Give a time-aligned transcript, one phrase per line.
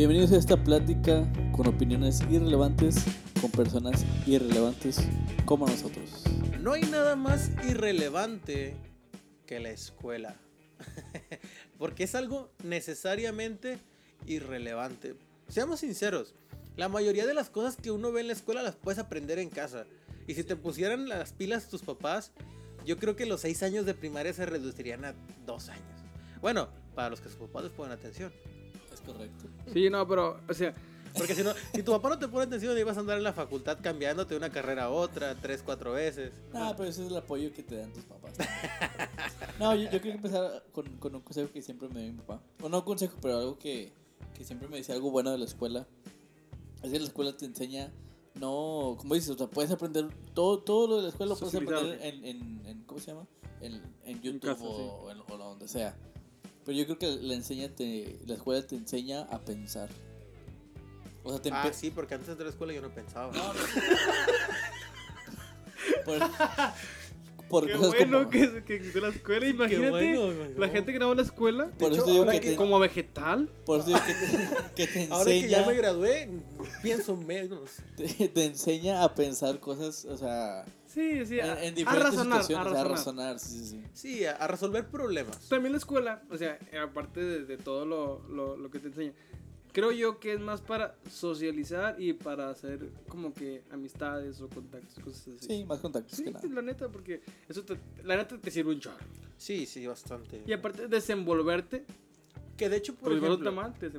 [0.00, 3.04] Bienvenidos a esta plática con opiniones irrelevantes,
[3.38, 4.98] con personas irrelevantes
[5.44, 6.24] como nosotros.
[6.58, 8.78] No hay nada más irrelevante
[9.44, 10.36] que la escuela.
[11.78, 13.78] Porque es algo necesariamente
[14.24, 15.16] irrelevante.
[15.48, 16.34] Seamos sinceros,
[16.78, 19.50] la mayoría de las cosas que uno ve en la escuela las puedes aprender en
[19.50, 19.84] casa.
[20.26, 22.32] Y si te pusieran las pilas tus papás,
[22.86, 25.14] yo creo que los seis años de primaria se reducirían a
[25.44, 26.00] dos años.
[26.40, 28.32] Bueno, para los que sus papás les ponen atención.
[29.06, 29.44] Es correcto.
[29.72, 30.74] Sí, no, pero, o sea,
[31.16, 33.32] Porque si no, si tu papá no te pone atención, ibas a andar en la
[33.32, 36.32] facultad cambiándote de una carrera a otra, tres, cuatro veces.
[36.54, 38.34] Ah, pero ese es el apoyo que te dan tus papás.
[39.58, 42.40] No, yo, yo quiero empezar con, con un consejo que siempre me dio mi papá.
[42.62, 43.92] O no un consejo, pero algo que,
[44.34, 45.86] que siempre me decía algo bueno de la escuela.
[46.82, 47.92] Es que la escuela te enseña,
[48.34, 51.54] no, como dices, o sea, puedes aprender todo, todo lo de la escuela, lo puedes
[51.54, 53.26] aprender en, en, en- ¿cómo se llama?
[53.60, 55.94] En, en YouTube casa, o, en, o donde sea.
[56.64, 59.88] Pero yo creo que la, enseña te, la escuela te enseña a pensar.
[61.22, 63.32] O sea, te Ah, sí, porque antes de la escuela yo no pensaba.
[63.32, 63.60] No, no.
[66.04, 66.18] Por,
[67.48, 68.30] por qué cosas bueno como...
[68.30, 69.46] que, que existe la escuela.
[69.46, 72.40] Imagínate, bueno, la gente que no va a la escuela, Por hecho, eso digo que
[72.40, 73.48] que- te, como vegetal.
[73.64, 76.30] por eso digo que te, que te enseña, Ahora que ya me gradué,
[76.82, 77.70] pienso menos.
[77.96, 82.02] te, te enseña a pensar cosas, o sea, Sí, sí, en, a, en a diferentes
[82.14, 82.90] razonar, situaciones, a a razonar.
[82.90, 83.82] razonar, sí, sí, sí.
[83.92, 85.48] Sí, a, a resolver problemas.
[85.48, 89.12] También la escuela, o sea, aparte de, de todo lo, lo, lo que te enseña,
[89.72, 94.98] creo yo que es más para socializar y para hacer como que amistades o contactos,
[95.04, 95.46] cosas así.
[95.46, 96.48] Sí, más contactos Sí, que nada.
[96.48, 98.98] la neta, porque eso te, la neta te sirve un chorro.
[99.36, 100.42] Sí, sí, bastante.
[100.46, 101.84] Y aparte desenvolverte,
[102.56, 103.90] Que de hecho, por por el ejemplo, te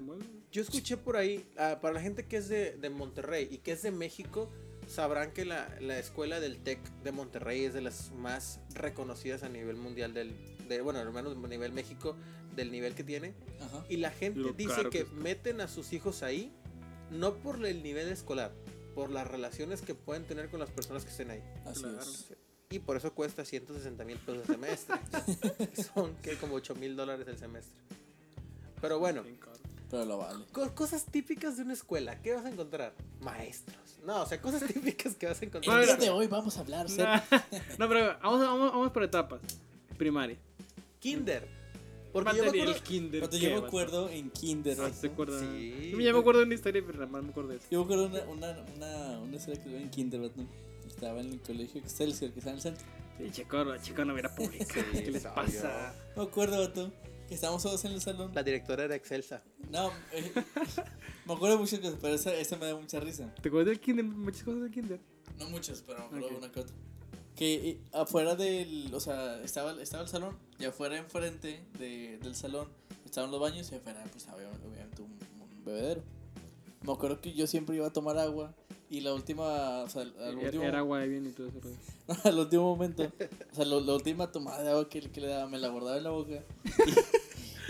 [0.51, 3.71] yo escuché por ahí, ah, para la gente que es de, de Monterrey y que
[3.71, 4.49] es de México,
[4.91, 9.49] sabrán que la, la escuela del TEC de Monterrey es de las más reconocidas a
[9.49, 10.35] nivel mundial del,
[10.67, 12.15] de, bueno, al menos a nivel México,
[12.55, 13.33] del nivel que tiene.
[13.61, 13.85] Ajá.
[13.89, 16.51] Y la gente Lo dice que meten a sus hijos ahí,
[17.09, 18.51] no por el nivel escolar,
[18.93, 21.43] por las relaciones que pueden tener con las personas que estén ahí.
[21.65, 21.99] Así Claro.
[22.01, 22.33] es.
[22.69, 24.95] Y por eso cuesta 160 mil pesos el semestre.
[25.93, 27.75] Son que como 8 mil dólares el semestre.
[28.79, 29.23] Pero bueno.
[29.89, 30.45] Pero lo vale.
[30.73, 32.21] cosas típicas de una escuela.
[32.21, 32.93] ¿Qué vas a encontrar?
[33.19, 33.80] Maestros.
[34.05, 35.79] No, o sea, cosas típicas que vas a encontrar.
[35.79, 37.23] El Bueno, día de hoy vamos a hablar acerca-
[37.77, 39.41] no, pero vamos, vamos, vamos por etapas.
[39.97, 40.37] Primaria.
[40.99, 41.47] Kinder.
[42.11, 42.83] Porque yo me acuerdo...
[42.83, 43.19] kinder.
[43.21, 45.39] Cuando ¿qué, yo me acuerdo en kinder, Ah, vato, ¿se acuerdan?
[45.39, 45.91] Sí.
[45.91, 47.67] Yo me acuerdo de una historia, pero nada más me acuerdo de eso.
[47.71, 50.41] yo me acuerdo una, una, una, una historia que tuve en kinder, vato.
[50.85, 52.85] Estaba en el colegio Excelsior, que está en el centro.
[53.17, 54.65] Sí, chico, no, chico, no hubiera pública.
[54.91, 55.93] Sí, ¿Qué les pasa?
[56.17, 56.91] Me acuerdo, vato,
[57.29, 58.31] que estábamos todos en el salón.
[58.33, 59.41] La directora era Excelsa.
[59.71, 60.31] No, eh,
[61.25, 63.33] me acuerdo muchas cosas, pero esa, esa me da mucha risa.
[63.41, 64.05] ¿Te acuerdas del kinder?
[64.05, 64.99] Muchas cosas del kinder.
[65.39, 66.37] No muchas, pero me acuerdo Ok.
[66.43, 66.75] una que otra.
[67.35, 72.67] Que afuera del, o sea, estaba, estaba el salón y afuera enfrente de, del salón
[73.05, 75.11] estaban los baños y afuera pues había obviamente un,
[75.41, 76.03] un bebedero.
[76.83, 78.53] Me acuerdo que yo siempre iba a tomar agua
[78.89, 81.59] y la última, o sea, al Era, último, era agua de bien y todo eso.
[82.07, 82.19] rollo.
[82.25, 83.03] al último momento,
[83.51, 85.97] o sea, lo- la última tomada de agua que, que le daba me la guardaba
[85.97, 86.93] en la boca y,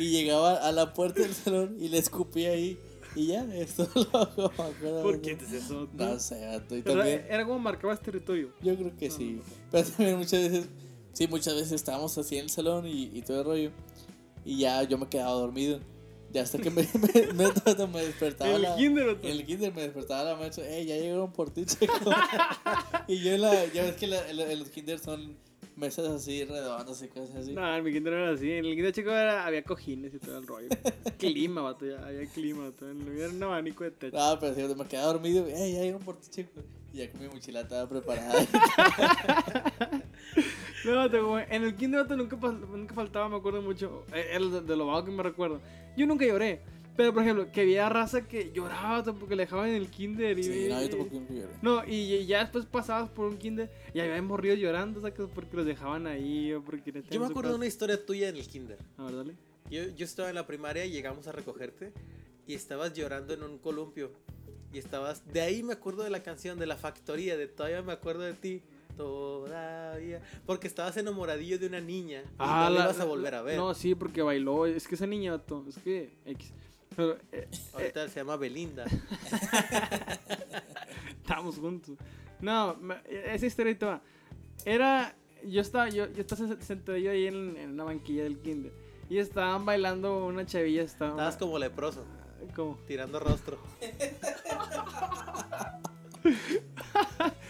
[0.01, 2.77] y llegaba a la puerta del salón y le escupía ahí
[3.15, 4.51] y ya, esto lo hago.
[5.03, 5.87] ¿Por qué te eso?
[5.93, 7.25] No sé, vato, y Era, también...
[7.29, 8.53] era como marcabas territorio.
[8.61, 9.41] Yo creo que sí.
[9.69, 10.69] Pero también muchas veces,
[11.13, 13.71] sí, muchas veces estábamos así en el salón y, y todo el rollo.
[14.45, 15.79] Y ya yo me quedaba dormido.
[16.31, 18.49] Ya hasta que me, me, me, me despertaba.
[18.55, 20.63] El la, kinder, el kinder me despertaba la maestra.
[20.69, 21.93] Eh, ya llegaron por ti, chico.
[23.09, 23.65] y yo la.
[23.73, 25.35] Ya ves que la- la- los kinder son
[25.75, 27.53] mesas así redondas y cosas así.
[27.53, 28.51] No, en mi kinder no era así.
[28.51, 30.69] En el kinder chico era, había cojines y todo el rollo.
[31.17, 34.17] clima, vato, ya había clima, mío era un abanico de techo.
[34.17, 35.45] No, pero sí, me quedaba dormido.
[35.47, 36.61] Eh, ya llegaron por ti, chico.
[36.93, 38.45] Y ya con mi mochila estaba preparada.
[40.83, 44.03] No, vato, como en el kinder vato, nunca, nunca faltaba, me acuerdo mucho.
[44.15, 45.61] eh, El de, de lo vago que me recuerdo.
[45.95, 46.61] Yo nunca lloré.
[46.95, 50.37] Pero, por ejemplo, que había raza que lloraba porque le dejaban en el kinder.
[50.37, 51.53] Y, sí, no, yo tampoco lloré.
[51.61, 55.13] No, y y ya después pasabas por un kinder y había morridos llorando, o sea,
[55.13, 58.35] que porque los dejaban ahí o porque Yo me acuerdo de una historia tuya en
[58.35, 58.77] el Kinder.
[58.97, 59.35] A ver, dale.
[59.69, 61.93] Yo, yo estaba en la primaria y llegamos a recogerte
[62.45, 64.11] y estabas llorando en un columpio.
[64.73, 65.25] Y estabas.
[65.31, 68.33] De ahí me acuerdo de la canción de la factoría, de todavía me acuerdo de
[68.33, 68.61] ti.
[68.95, 70.21] Todavía.
[70.45, 72.23] Porque estabas enamoradillo de una niña.
[72.39, 73.57] Y no la ibas a volver a ver.
[73.57, 74.65] No, sí, porque bailó.
[74.65, 76.13] Es que esa niña, vato, es que.
[76.25, 76.53] X.
[76.95, 78.85] Pero, eh, Ahorita se llama Belinda.
[81.21, 81.97] estábamos juntos.
[82.41, 82.75] No,
[83.07, 84.01] esa historia va.
[84.65, 85.15] Era.
[85.43, 88.71] Yo estaba, yo, yo estaba sen- sentadillo ahí en, en una banquilla del kinder.
[89.09, 90.83] Y estaban bailando una chavilla.
[90.83, 92.05] Estaba, Estabas como leproso,
[92.55, 92.77] como.
[92.87, 93.57] tirando rostro.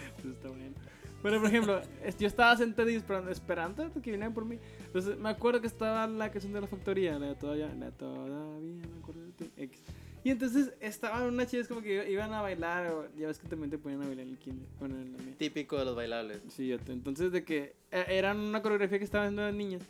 [1.22, 1.82] Bueno, por ejemplo,
[2.20, 4.58] yo estaba sentado esperando, esperando que vinieran por mí.
[4.86, 8.36] Entonces, me acuerdo que estaba la canción de la factoría, la de todavía, la todavía,
[8.60, 9.82] me acuerdo de ti, X.
[10.24, 13.72] Y entonces estaban unas chicas como que iban a bailar, o ya ves que también
[13.72, 14.68] te ponían a bailar en el kinder.
[14.80, 15.38] Bueno, en la.
[15.38, 16.42] Típico de los bailables.
[16.50, 19.82] Sí, entonces de que eh, eran una coreografía que estaban haciendo las niñas.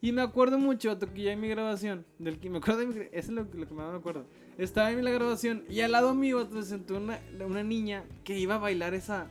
[0.00, 2.94] Y me acuerdo mucho, que ya en mi graduación, del que me acuerdo de mi,
[2.94, 4.26] eso es lo, lo que más me acuerdo.
[4.58, 8.56] Estaba en la graduación y al lado mío se sentó una, una niña que iba
[8.56, 9.28] a bailar esa,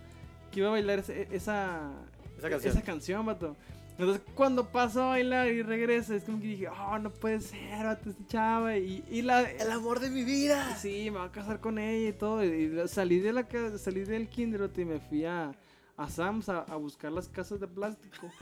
[0.55, 1.91] que iba a bailar ese- esa,
[2.37, 2.71] Esa canción.
[2.73, 3.55] esa canción, vato.
[3.97, 7.83] Entonces cuando pasa a bailar y regresa, es como que dije, oh, no puede ser,
[7.85, 8.77] vato, esta chava.
[8.77, 10.75] Y, y la, El amor de mi vida.
[10.77, 12.43] Sí, me voy a casar con ella y todo.
[12.43, 13.45] Y salí, de la,
[13.77, 15.51] salí del kinder vato, y me fui a,
[15.97, 18.29] a Sam's a, a buscar las casas de plástico.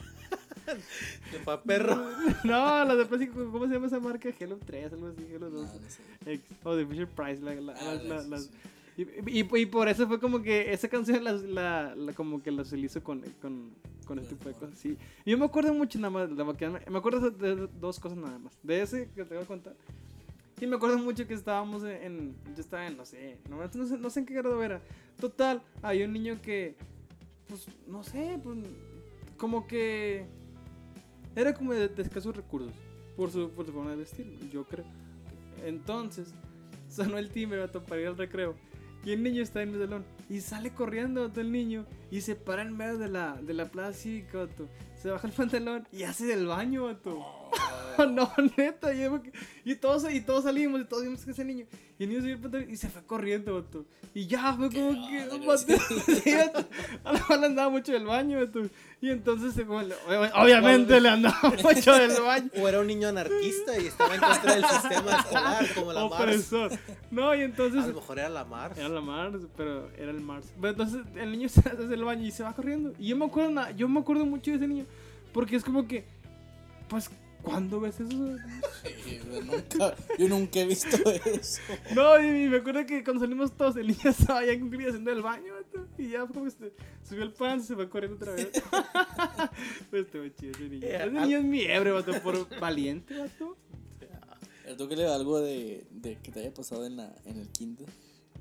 [0.65, 1.95] De pa' perro.
[2.45, 4.29] no, las de plástico, ¿cómo se llama esa marca?
[4.39, 5.67] Hello 3, algo así, Hello 2.
[5.67, 6.39] No, no sé.
[6.63, 7.41] O de Fisher Price.
[7.41, 8.49] La, la- Ah, la- las- las-
[8.97, 9.03] y,
[9.41, 12.61] y- y por eso fue como que esa canción la, la, la- como que la
[12.61, 13.71] utilizo con, con,
[14.05, 14.77] con este tipo de cosas.
[14.77, 14.97] Sí.
[15.25, 18.37] Yo me acuerdo mucho nada más, la que me, acuerdo de de dos cosas nada
[18.37, 18.53] más.
[18.61, 19.75] De ese que te voy a contar.
[20.61, 23.97] Y me acuerdo mucho que estábamos en, yo estaba en, no sé, no, no sé,
[23.97, 24.81] no sé en qué grado era.
[25.19, 26.75] Total, hay un niño que,
[27.47, 28.57] pues, no sé, pues,
[29.35, 30.25] como que
[31.35, 32.71] era como de, de escasos recursos
[33.17, 34.85] por su, por su forma de vestir, yo creo.
[35.65, 36.33] Entonces,
[36.89, 38.55] sonó el timbre para ir al recreo.
[39.05, 40.05] Y el niño está en el salón.
[40.29, 41.85] Y sale corriendo vato, el niño.
[42.09, 44.69] Y se para en medio de la, de la plaza cívica, vato.
[45.01, 47.19] Se baja el pantalón y hace del baño, vato.
[48.11, 48.93] no, neta.
[48.93, 49.05] Y,
[49.65, 51.65] y todos, y todos salimos y todos vimos que ese niño.
[52.03, 53.85] Y el niño subió el pantalón y se fue corriendo, vato.
[54.13, 55.25] Y ya fue como que.
[56.37, 56.67] vato.
[57.05, 58.61] A lo mejor le andaba mucho del baño, vato.
[59.01, 59.79] Y entonces, se- como
[60.35, 62.49] obviamente le andaba mucho del baño.
[62.61, 66.21] O era un niño anarquista y estaba en contra del sistema escolar, como la Mars.
[66.23, 66.71] Opresor.
[67.09, 67.85] No, y A entonces.
[67.87, 68.77] lo mejor era la Mars.
[68.77, 70.47] Era la Mars, pero era el Mars.
[70.59, 72.93] Pero entonces el niño se hace el baño y se va corriendo.
[72.99, 74.85] Y yo me acuerdo, yo me acuerdo mucho de ese niño.
[75.31, 76.03] Porque es como que,
[76.89, 77.09] pues,
[77.43, 78.09] ¿cuándo ves eso?
[79.05, 81.61] Sí, yo nunca, yo nunca he visto eso.
[81.93, 85.21] No, y me acuerdo que cuando salimos todos, el niño estaba ya cumplido haciendo el
[85.21, 86.73] baño, vato, Y ya como que se
[87.07, 88.49] subió el pan y se fue corriendo otra vez.
[89.89, 90.87] pues estuvo chido ese niño.
[90.87, 93.57] Eh, Ese al- niño es mi hebre, vato, por valiente, vato.
[94.77, 97.49] ¿Tú qué le da algo de, de que te haya pasado en, la, en el
[97.49, 97.87] kinder?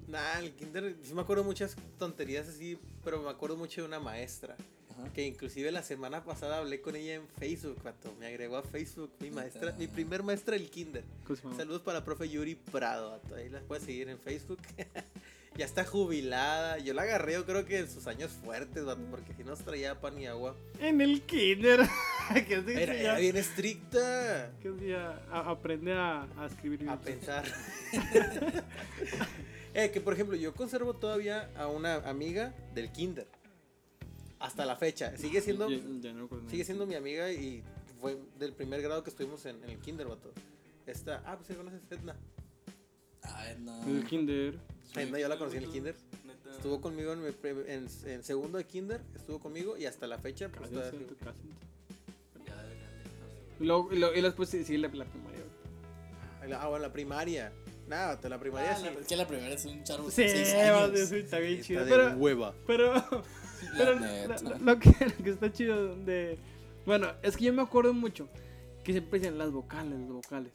[0.06, 3.98] Nah, el kinder, sí me acuerdo muchas tonterías así, pero me acuerdo mucho de una
[3.98, 4.56] maestra.
[4.98, 5.12] Ajá.
[5.12, 8.14] Que inclusive la semana pasada hablé con ella en Facebook, vato.
[8.18, 11.04] Me agregó a Facebook, mi maestra, mi primer maestra del kinder.
[11.56, 13.20] Saludos para profe Yuri Prado.
[13.36, 14.58] Ahí la puedes seguir en Facebook.
[15.56, 16.78] ya está jubilada.
[16.78, 20.18] Yo la agarré, yo creo que en sus años fuertes, porque si no traía pan
[20.18, 20.56] y agua.
[20.80, 21.80] En el kinder.
[22.48, 24.50] que así Era, era bien estricta.
[24.62, 27.44] Que un día a- aprende a, a escribir A pensar.
[29.74, 33.26] eh, que por ejemplo, yo conservo todavía a una amiga del kinder.
[34.42, 35.16] Hasta la fecha.
[35.16, 37.62] Sigue siendo, Ya- ya no sigue siendo mi amiga y
[38.00, 40.32] fue del primer grado que estuvimos en, en el kinder, vato.
[40.86, 42.16] Esta, ah, pues sí conoces Edna.
[43.22, 43.78] Ay, no.
[43.86, 44.58] Del kinder.
[44.96, 45.94] Edna yo la conocí en el kinder.
[46.26, 46.50] Neta.
[46.56, 50.18] Estuvo conmigo en, mi pre- en, en segundo de kinder, estuvo conmigo y hasta la
[50.18, 50.90] fecha, pues ya, ya.
[54.14, 55.40] Y después sí, sí, la, la primaria.
[56.60, 57.52] Ah, bueno, la primaria.
[57.88, 58.84] Nada, la primaria Ah, sí.
[58.84, 60.10] la- es que la primera es un charro.
[60.10, 61.84] Sí, está bien Está chido.
[61.84, 62.54] de Pero, hueva.
[62.66, 62.92] pero,
[63.76, 66.38] pero lo, lo que, lo que está chido de...
[66.86, 68.28] Bueno, es que yo me acuerdo mucho
[68.84, 70.52] que siempre decían las vocales, las vocales.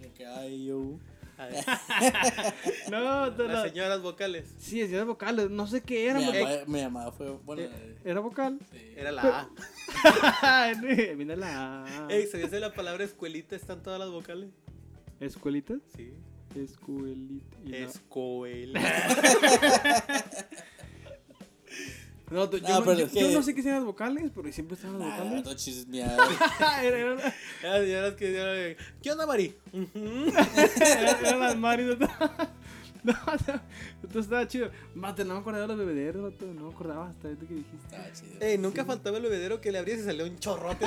[0.00, 0.98] Como que, ay, yo.
[1.38, 1.48] A
[2.90, 4.54] No, te Las la- señoras vocales.
[4.58, 6.18] Sí, las vocales, no sé qué era.
[6.18, 7.30] Mi porque- mamá, mi mamá fue.
[7.44, 8.58] Bueno, Eh, eh, Era vocal.
[8.70, 8.78] sí.
[8.96, 9.48] Era la
[10.42, 10.72] A.
[11.16, 13.54] Mira la Ey, ¿sabías de la palabra escuelita?
[13.56, 14.48] ¿Están todas las vocales?
[15.20, 15.74] ¿Escuelita?
[15.96, 16.12] Sí.
[16.54, 17.56] Escuelita.
[17.70, 18.80] Escuela.
[22.30, 23.84] No, tú- yo, No, no- pero yo- es que- yo no sé qué sean las
[23.84, 25.42] vocales, pero siempre están las Nah, vocales.
[25.44, 26.16] todo chismeado.
[26.82, 27.16] Era- eran,
[27.62, 29.54] Las señoras que decían, ¿Qué onda, Mari?
[30.34, 31.86] Eran- las Maris.
[33.06, 33.60] No, no,
[34.02, 34.68] entonces estaba chido.
[34.96, 37.76] Mate, no me acordaba de los bebederos, vato, no me acordaba hasta ahorita que dijiste.
[37.84, 38.44] Estaba chido.
[38.44, 40.86] Ey, nunca faltaba el bebedero que le abrías y salía un chorrote.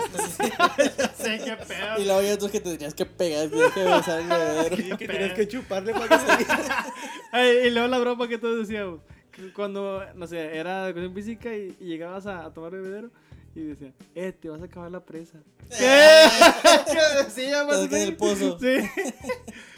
[1.15, 1.97] sé qué pedo.
[1.97, 4.75] Y luego ya tú que te tenías que pegar, tenías que besar el bebedero.
[4.95, 6.85] Y que tenías que chuparle para que saliera.
[7.31, 8.99] Ay, y luego la broma que todos decíamos.
[9.55, 13.09] Cuando, no sé, era educación física y, y llegabas a, a tomar bebedero
[13.55, 15.39] y decían, eh, te vas a acabar la presa.
[15.69, 15.75] ¿Qué?
[17.29, 18.57] sí, ya que en el pozo.
[18.59, 18.77] Sí.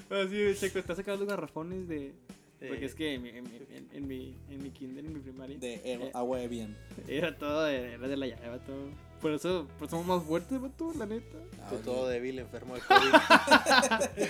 [0.09, 2.13] Así, checo, estás sacando garrafones de.
[2.59, 2.85] Porque Eh.
[2.85, 5.57] es que en mi, en, mi, en, en mi, en mi kinder, en mi primaria,
[5.57, 5.81] De Eh.
[5.85, 6.77] eh, agua de bien.
[7.07, 8.89] era todo, de- era de la llave, todo.
[9.21, 11.37] Por eso, por eso somos más fuertes, vato, la neta.
[11.61, 11.81] Ah, Tú ok.
[11.83, 12.99] todo débil, enfermo de COVID.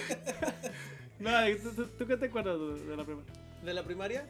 [1.19, 1.29] No,
[1.61, 2.57] ¿tú, tú, tú qué te acuerdas
[2.87, 3.33] de la primaria?
[3.63, 4.25] ¿De la primaria?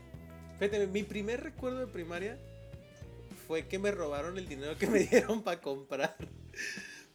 [0.61, 2.37] Fíjate, mi primer recuerdo de primaria
[3.47, 6.15] fue que me robaron el dinero que me dieron para comprar.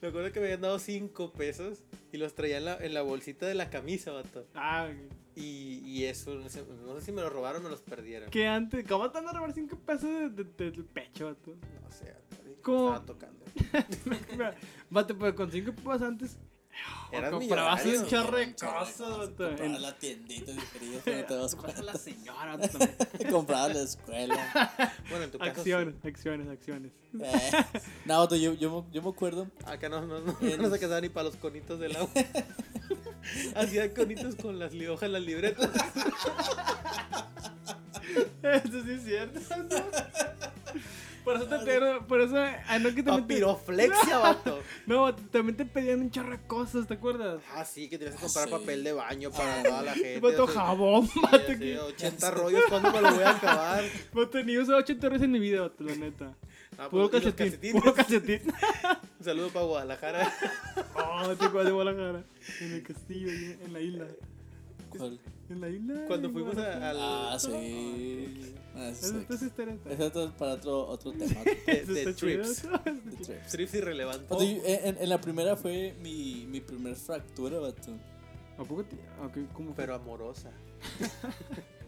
[0.03, 3.03] Me acuerdo que me habían dado 5 pesos y los traía en la, en la
[3.03, 4.47] bolsita de la camisa, vato.
[4.55, 4.89] Ah,
[5.37, 8.31] Y, y eso, no sé, no sé si me lo robaron o me los perdieron.
[8.31, 11.55] Que antes, ¿cómo te van a robar 5 pesos de, de- de- del pecho, vato?
[11.83, 12.13] No sé,
[12.63, 12.89] ¿Cómo?
[12.97, 13.45] estaba tocando.
[14.91, 16.37] Vato, pero con 5 pesos antes.
[17.13, 18.09] Eras comprabas un vato.
[18.57, 21.83] Comprabas la tiendita de frío, no te das cuenta.
[21.83, 22.59] la señora.
[23.31, 24.93] Comprabas la escuela.
[25.09, 25.53] Bueno, en tu caso.
[25.55, 25.61] sí.
[25.61, 26.93] Acciones, acciones, acciones.
[27.21, 27.51] Eh,
[28.05, 29.49] No, yo, yo, me- yo me acuerdo.
[29.65, 32.11] Acá no, no, no, En- no se quedaba ni para los conitos del agua.
[33.57, 35.71] Hacía conitos con las hojas, las libretas.
[38.43, 39.41] Eso sí es cierto.
[39.57, 39.67] ¿no?
[41.27, 44.61] Por eso te pedieron, por eso, ah, no que también te, Papiroflexia, vato.
[44.87, 47.43] no, también te pedían un chorro de cosas, ¿te acuerdas?
[47.53, 48.51] Ah, sí, que tenías que comprar Sí.
[48.53, 50.21] papel de baño para toda la gente.
[50.21, 53.83] Vato o sea, jabón, sí, vato, que, 80 rollos, ¿cuándo me lo voy a acabar?
[54.13, 56.33] vato, ni uso 8 torres en mi vida, vato, la neta.
[56.79, 58.43] Ah, Puro pues, los calcetín, puro calcetín.
[59.19, 60.33] Un saludo para Guadalajara.
[60.95, 62.23] Oh, te de Guadalajara.
[62.61, 64.07] En el castillo, en la isla.
[64.97, 65.19] ¿cuál?
[65.49, 66.05] En la isla.
[66.07, 66.97] Cuando fuimos a, al.
[66.99, 68.55] Ah, sí.
[68.75, 69.27] Ah, Esa sí.
[69.89, 71.41] Ese es para otro, otro tema.
[71.67, 72.63] de, trips.
[72.63, 73.47] de trips.
[73.51, 74.39] Trips irrelevantes.
[74.41, 77.93] En, en la primera fue mi, mi primer fractura, vato.
[78.59, 78.97] ¿A poco te.?
[79.53, 79.75] ¿cómo?
[79.75, 80.51] Pero amorosa.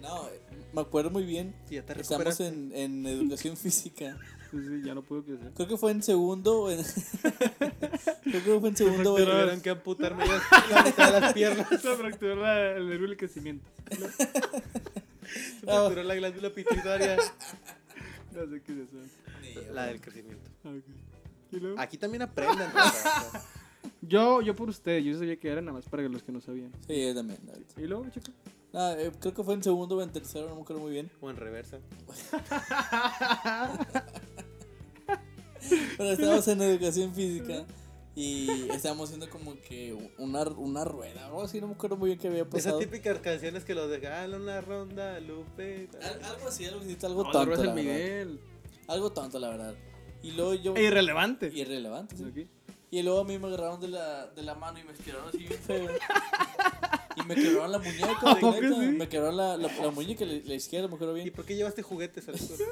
[0.01, 0.29] No,
[0.73, 1.55] me acuerdo muy bien.
[1.69, 4.17] Sí, ya te Estamos en, en educación física.
[4.51, 5.53] Sí, sí, ya no puedo crecer.
[5.55, 6.63] Creo que fue en segundo.
[6.63, 6.83] o en-
[8.23, 9.15] Creo que fue en segundo.
[9.15, 9.41] o en- fracturó.
[9.41, 10.33] Tuvieron que amputar medio-
[10.71, 11.69] la mitad de las piernas.
[11.83, 13.67] Se fracturó la- el nervio del crecimiento.
[13.91, 17.17] Se fracturó la glándula pituitaria.
[18.35, 19.73] No sé qué es eso.
[19.75, 20.51] La del crecimiento.
[20.65, 20.85] Ah, ok.
[21.53, 21.81] ¿Y luego?
[21.81, 22.71] Aquí también aprenden.
[22.73, 23.43] raza.
[24.01, 26.73] Yo, yo por ustedes, yo sabía que era nada más para los que no sabían.
[26.87, 27.39] Sí, yo también.
[27.45, 27.61] verdad.
[27.77, 28.31] ¿Y luego, chico?
[28.75, 31.11] Ah, eh, creo que fue en segundo o en tercero, no me acuerdo muy bien.
[31.21, 31.79] O en reversa.
[35.97, 37.65] Pero estábamos en educación física
[38.15, 42.19] y estábamos haciendo como que una, una rueda, algo así, no me acuerdo muy bien
[42.19, 42.79] qué había Esas pasado.
[42.79, 45.89] típicas canciones que los dejan una ronda, Lupe.
[46.03, 47.75] Al- algo así, algo así, algo No, tonto, es la el verdad.
[47.75, 48.41] Miguel.
[48.89, 49.75] Algo tonto, la verdad.
[50.23, 50.75] Y luego yo...
[50.75, 51.51] E irrelevante.
[51.55, 52.25] Irrelevante, sí.
[52.25, 52.49] Ok.
[52.91, 55.39] Y luego a mí me agarraron de la, de la mano y me estiraron así
[55.39, 55.91] bien feo.
[57.17, 58.81] Y me quebraron la muñeca, ¿A poco neta.
[58.81, 58.87] sí?
[58.87, 61.35] Me quebraron la, la, la muñeca, la, la izquierda, me acuerdo ¿Y bien.
[61.35, 62.65] por qué llevaste juguetes a la escuela?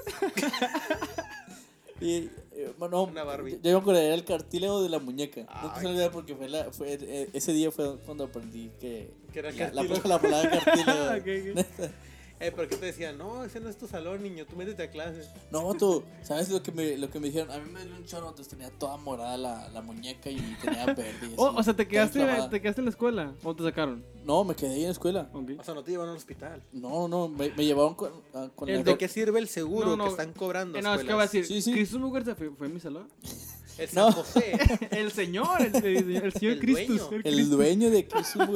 [2.01, 3.59] Y, eh, bueno, Una Barbie.
[3.63, 5.41] Yo, me acuerdo, era el cartílago de la muñeca.
[5.41, 5.81] Nunca Ay.
[5.81, 9.11] se me olvida porque fue, la, fue eh, ese día fue cuando aprendí que...
[9.33, 11.17] Que era el la, la, la palabra cartílago.
[11.17, 11.91] Ok, ok.
[12.39, 13.17] Eh, ¿por qué te decían?
[13.17, 14.45] No, ese no es tu salón, niño.
[14.45, 15.23] Tú métete a clase.
[15.51, 17.51] No, tú, ¿sabes lo que me, lo que me dijeron?
[17.51, 20.85] A mí me dio un chorro, entonces tenía toda morada la, la muñeca y tenía
[20.95, 21.13] verde.
[21.31, 22.21] y Oh, así, o sea, ¿te quedaste.
[22.51, 23.33] ¿te quedaste en la escuela?
[23.43, 24.05] ¿O te sacaron?
[24.25, 25.31] No, me quedé ahí en la escuela.
[25.33, 26.63] O sea, no te llevan al hospital.
[26.73, 28.83] No, no, me, me llevaron con, a- con El la...
[28.83, 30.05] ¿De qué sirve el seguro No, no.
[30.05, 30.79] que están cobrando?
[30.79, 31.33] Eh, no, es que va a escuelas?
[31.33, 31.73] decir, Sí, sí.
[31.73, 31.99] Cristo
[32.37, 33.09] fue, fue en mi salón.
[33.79, 34.11] El No.
[34.11, 34.59] San José.
[34.91, 37.11] El señor, el, el- el señor dueño.
[37.13, 38.47] el El dueño de Cristo.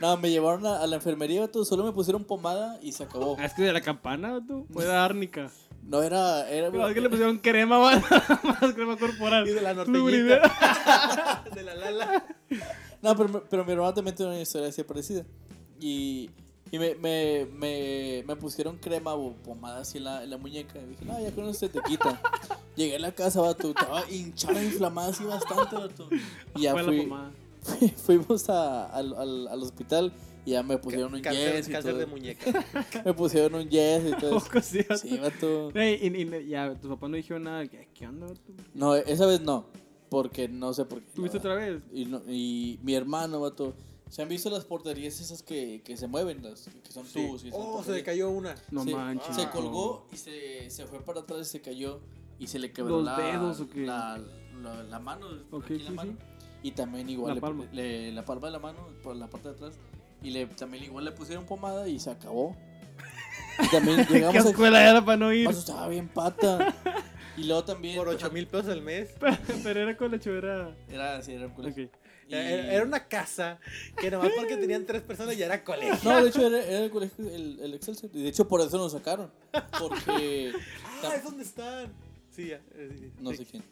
[0.00, 3.36] No, me llevaron a, a la enfermería, todo, solo me pusieron pomada y se acabó.
[3.38, 4.66] Ah, es que de la campana, tú.
[4.72, 5.50] Fue de árnica.
[5.82, 6.48] No era...
[6.50, 8.02] era No, es que le pusieron crema más,
[8.44, 9.46] más crema corporal.
[9.48, 10.40] Y de la Lubricante.
[10.40, 11.44] norteñita.
[11.54, 12.24] de la lala.
[13.02, 15.24] No, pero, me- pero mi hermano también tiene una historia así parecida.
[15.80, 16.30] Y,
[16.70, 20.78] y me, me, me, me pusieron crema o pomada así en la, en la muñeca.
[20.78, 22.20] Y dije, no, ya con eso se te quita.
[22.76, 26.08] Llegué a la casa, vato, estaba hinchada, inflamada así bastante, vato.
[26.56, 27.30] Y ya Fue la fui, pomada.
[27.96, 30.12] fuimos a- al, al, al hospital
[30.46, 32.00] y ya me pusieron un Cáncer, yes y cáncer todo.
[32.00, 32.64] de muñeca.
[33.04, 34.40] Me pusieron un yes y todo.
[34.40, 34.96] Poco sí, vato.
[34.98, 35.70] Sí, vato.
[35.74, 37.66] Ey, y, y ya, tus papás no dijeron nada.
[37.66, 38.40] ¿Qué, qué onda, vato?
[38.74, 39.66] No, esa vez no.
[40.08, 41.10] Porque no sé por qué.
[41.14, 41.82] ¿Tuviste otra vez?
[41.92, 43.74] Y, no- y mi hermano, vato.
[44.08, 46.42] ¿Se han visto las porterías esas que, que se mueven?
[46.42, 47.12] Las, que son Sí.
[47.26, 47.96] tubos y Oh, se porterías?
[47.98, 48.54] le cayó una.
[48.72, 49.36] No Sí, manches.
[49.36, 52.00] Se colgó y se, se fue para atrás y se cayó.
[52.38, 53.84] Y se le quebró ¿Los la, dedos o qué?
[53.86, 54.18] La,
[54.62, 55.26] la, la mano.
[55.52, 56.16] Ok, aquí sí, la mano.
[56.62, 56.68] Sí.
[56.68, 57.64] Y también igual La le- palma.
[57.72, 59.74] le- la palma de la mano por la parte de atrás.
[60.22, 62.54] Y le, también igual le pusieron pomada y se acabó.
[63.62, 64.50] Y también ¿Qué llegamos a...
[64.50, 65.46] escuela era para no ir?
[65.46, 66.74] Vato, estaba bien pata.
[67.36, 67.96] Y luego también...
[67.96, 69.08] Por 8 mil pesos al mes.
[69.62, 70.74] Pero era con la chuvera.
[70.88, 71.84] Era así, era un colegio.
[72.28, 73.58] Y- Era era una casa
[73.96, 75.98] que nomás porque tenían tres personas ya era colegio.
[76.04, 78.10] No, de hecho era, era el colegio, el, el Excelsior.
[78.14, 79.30] Y de hecho por eso nos sacaron.
[79.78, 80.52] Porque...
[81.02, 81.90] Ah, es donde están.
[82.30, 82.60] Sí, ya.
[82.74, 83.38] eh, sí, No sí.
[83.38, 83.64] sé quién.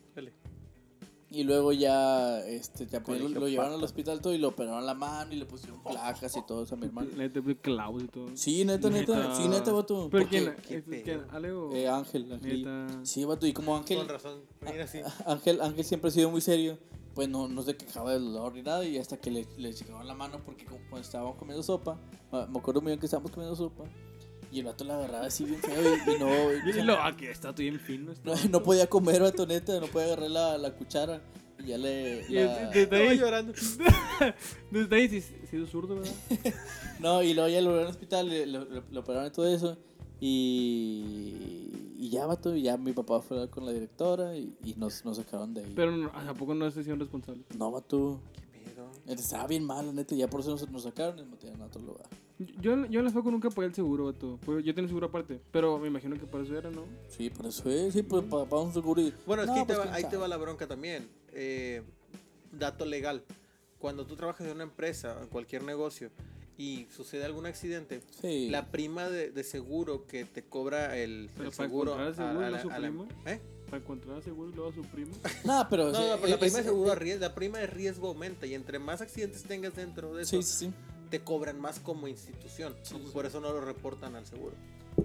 [1.30, 4.87] Y luego ya, este, ya pues, lo, lo llevaron al hospital todo y lo operaron
[4.87, 7.11] la mano y le pusieron placas y todo eso a mi hermano.
[7.16, 8.28] Le clavos y todo.
[8.35, 9.35] Sí, neta, neta, Neta.
[9.35, 10.08] sí, neta, vato.
[10.11, 10.56] ¿Pero quién?
[10.66, 11.02] qué ¿Es- pedo.
[11.04, 11.20] quién?
[11.30, 11.75] ¿Ale o...?
[11.75, 12.64] Eh, Ángel, Ángel.
[12.64, 13.04] Neta.
[13.04, 14.40] Sí, vato, y como Ángel, Con razón.
[14.62, 15.00] Mira así.
[15.26, 16.78] Ángel, Ángel siempre ha sido muy serio,
[17.14, 20.06] pues no, no se quejaba del dolor ni nada y hasta que le, le checaron
[20.06, 21.99] la mano porque como cuando estábamos comiendo sopa,
[22.32, 23.85] me me acuerdo muy bien que estábamos comiendo sopa
[24.50, 27.31] y el vato la agarraba así bien feo y, y no, Y lo, ah, que
[27.31, 28.12] está bien fino.
[28.12, 31.21] está no, no podía comer, vato, neta, no podía agarrar la, la cuchara
[31.59, 32.25] y ya le.
[32.28, 33.52] Y la- desde Estaba ahí, llorando.
[34.71, 36.12] desde ahí sí, sí es zurdo, ¿verdad?
[37.00, 39.76] No, y luego ya lo llevaron al hospital, le- lo, operaron y todo eso.
[40.21, 44.52] Y, y ya, vato, y ya mi papá fue a hablar con la directora y,
[44.64, 45.73] y nos, nos sacaron de ahí.
[45.76, 47.43] Pero no, ¿a poco no es decisión responsable?
[47.57, 48.21] no, vato.
[48.52, 48.90] ¿Qué pedo?
[49.07, 51.61] Estaba bien mal, la neta, y ya por eso nos, nos sacaron y nos metieron
[51.62, 52.07] a otro lugar.
[52.38, 54.38] Yo, yo en la FACU nunca pagué el seguro, vato.
[54.45, 56.85] Pues Yo tenía seguro aparte, pero me imagino que para eso era, ¿no?
[57.09, 59.12] Sí, por eso es, sí, pues para, un seguro y...
[59.26, 61.09] Bueno, es No, que ahí, te pues, va, quién ahí te va la bronca también.
[61.33, 61.83] Eh,
[62.52, 63.25] dato legal.
[63.78, 66.11] Cuando tú trabajas en una empresa, en cualquier negocio,
[66.57, 68.49] y sucede algún accidente, Sí.
[68.50, 71.92] la prima de, de seguro que te cobra el, Pero el para seguro...
[71.92, 73.33] encontrar el seguro, a ¿no la-?
[73.33, 73.40] ¿Eh?
[73.66, 75.12] Para encontrar seguro y luego a su primo.
[75.45, 75.92] No, pero...
[75.92, 78.78] No, sí, no, pero la prima de seguro la prima de riesgo aumenta y entre
[78.78, 80.73] más accidentes tengas dentro de eso, Sí, sí, sí.
[81.09, 82.75] Te cobran más como institución.
[82.83, 83.11] Sí, sí.
[83.12, 84.55] Por eso no lo reportan al seguro.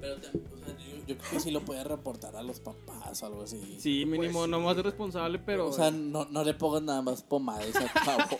[0.01, 0.31] Pero te- o
[0.65, 3.77] sea, yo, yo creo que sí lo podía reportar a los papás o algo así.
[3.79, 5.67] Sí, mínimo, Pues no más responsable, pero.
[5.67, 8.38] O sea, no, no le pongan nada más pomada y se acabó.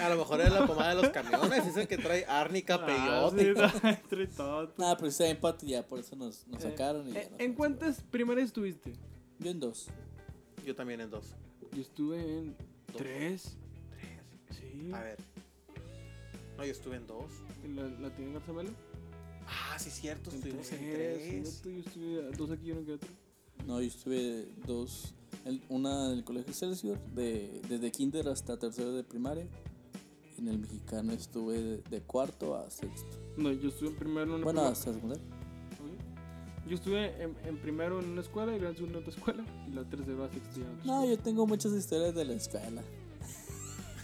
[0.00, 3.54] A lo mejor es la pomada de los camiones, ese que trae árnica, Ah, peyote.
[3.70, 4.72] sí, entre todo.
[4.78, 7.06] Nada, pero está empate y ya por eso nos, nos Eh, sacaron.
[7.08, 8.94] Y eh, nos- ¿En cuántas primarias estuviste?
[9.40, 9.88] Yo en dos.
[10.64, 11.34] Yo también en dos.
[11.72, 12.96] Yo estuve en Dos.
[12.96, 13.56] tres.
[14.48, 14.58] Tres.
[14.58, 14.90] Sí.
[14.94, 15.18] A ver.
[16.56, 17.30] No, yo estuve en dos.
[17.64, 18.70] ¿En ¿La, la tiene Garzamelo?
[19.46, 21.18] Ah, sí, cierto, En estuvimos en tres.
[21.18, 21.60] tres.
[21.62, 23.08] fíjate, Yo estuve dos aquí y uno que otro.
[23.66, 25.14] No, yo estuve dos.
[25.44, 29.46] el- una en el colegio Excelsior, de, desde kinder hasta tercero de primaria.
[30.36, 33.18] Y en el mexicano estuve de, de cuarto a sexto.
[33.36, 34.72] No, yo estuve en primero en una Bueno, escuela.
[34.72, 35.24] hasta secundaria.
[36.68, 39.44] Yo estuve en, en primero en una escuela y luego en segundo en otra escuela.
[39.68, 42.82] Y la tercera a sexto en No, yo tengo muchas historias de la escuela.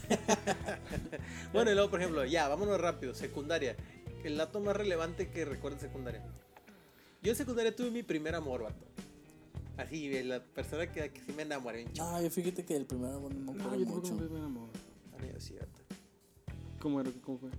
[1.52, 3.14] Bueno, y luego, por ejemplo, ya, vámonos rápido.
[3.14, 3.76] Secundaria.
[4.24, 6.22] El dato más relevante que recuerdo en secundaria.
[7.22, 8.84] Yo en secundaria tuve mi primer amor, vato.
[9.76, 11.84] Así, la persona que, que sí me enamoré.
[11.96, 14.30] No, yo fíjate que el primer amor no me No, acuerdo yo tampoco mucho.
[14.32, 14.72] me enamoré.
[15.38, 15.80] Sí, vato.
[16.80, 17.10] ¿Cómo era?
[17.22, 17.50] ¿Cómo fue?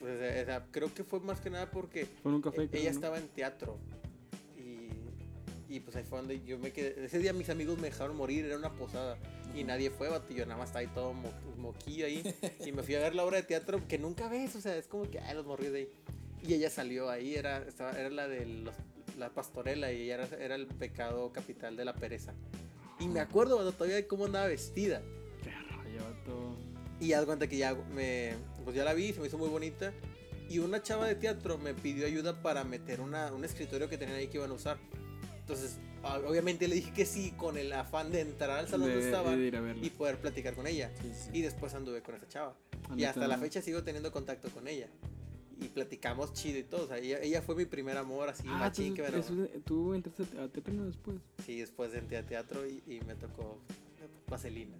[0.00, 2.62] Pues, o sea, creo que fue más que nada porque Fue en un café.
[2.62, 2.96] E- creo, ella ¿no?
[2.96, 3.78] estaba en teatro
[5.68, 7.04] y, pues ahí fue donde yo me quedé.
[7.04, 9.16] Ese día mis amigos me dejaron morir, era una posada
[9.54, 12.22] y nadie fue, vato, y yo nada más estaba ahí todo mo- moquillo ahí
[12.66, 14.86] y me fui a ver la obra de teatro que nunca ves, o sea, es
[14.86, 15.88] como que, ay, los morrí de ahí.
[16.46, 18.74] Y ella salió ahí, era, estaba, era la de los-
[19.18, 22.32] la pastorela y ella era, era el pecado capital de la pereza.
[23.00, 25.02] Y me acuerdo vato, todavía de cómo andaba vestida.
[25.42, 26.56] Qué rollo, vato.
[27.00, 29.92] Y ya cuenta que ya me pues ya la vi, se me hizo muy bonita.
[30.48, 34.18] Y una chava de teatro me pidió ayuda para meter una, un escritorio que tenían
[34.18, 34.78] ahí que iban a usar.
[35.48, 35.78] Entonces,
[36.26, 39.34] obviamente le dije que sí, con el afán de entrar al salón De- donde estaba
[39.34, 40.92] de y poder platicar con ella.
[41.00, 41.30] Sí, sí.
[41.32, 42.54] Y después anduve con esa chava.
[42.96, 44.88] Y hasta la fecha sigo teniendo contacto con ella.
[45.60, 46.84] Y platicamos chido y todo.
[46.84, 49.10] O sea, ella, ella fue mi primer amor, así, Ah, machín que me
[49.64, 51.16] tú entraste a teatro no después.
[51.46, 53.58] Sí, después entré a teatro y, y me tocó
[54.28, 54.76] Vaselina.